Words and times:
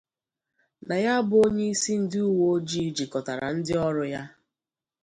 na 0.87 0.95
ya 1.05 1.15
bụ 1.27 1.35
onyeisi 1.45 1.93
ndị 2.01 2.19
uweojii 2.31 2.93
jikọtara 2.95 3.47
ndị 3.57 3.73
ọrụ 3.87 4.03
ya 4.13 4.23